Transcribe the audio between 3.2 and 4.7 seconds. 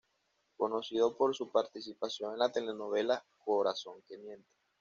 "Corazón que miente".